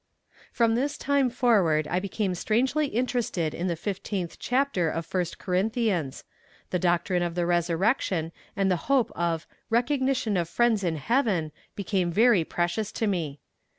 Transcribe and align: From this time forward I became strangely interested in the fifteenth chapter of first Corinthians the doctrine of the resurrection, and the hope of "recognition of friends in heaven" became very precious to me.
From 0.51 0.73
this 0.73 0.97
time 0.97 1.29
forward 1.29 1.87
I 1.87 1.99
became 1.99 2.33
strangely 2.33 2.87
interested 2.87 3.53
in 3.53 3.67
the 3.67 3.75
fifteenth 3.75 4.39
chapter 4.39 4.89
of 4.89 5.05
first 5.05 5.37
Corinthians 5.37 6.23
the 6.71 6.79
doctrine 6.79 7.21
of 7.21 7.35
the 7.35 7.45
resurrection, 7.45 8.31
and 8.55 8.71
the 8.71 8.77
hope 8.89 9.11
of 9.11 9.45
"recognition 9.69 10.37
of 10.37 10.49
friends 10.49 10.83
in 10.83 10.95
heaven" 10.95 11.51
became 11.75 12.11
very 12.11 12.43
precious 12.43 12.91
to 12.93 13.05
me. 13.05 13.41